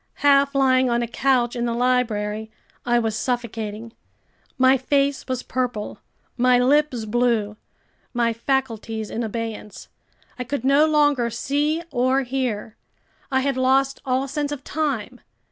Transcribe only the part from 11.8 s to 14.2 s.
or hear. I had lost